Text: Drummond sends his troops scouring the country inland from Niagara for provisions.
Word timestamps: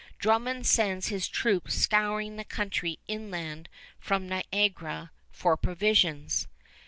Drummond 0.17 0.65
sends 0.65 1.09
his 1.09 1.27
troops 1.27 1.75
scouring 1.75 2.35
the 2.35 2.43
country 2.43 2.97
inland 3.07 3.69
from 3.99 4.27
Niagara 4.27 5.11
for 5.29 5.55
provisions. 5.55 6.47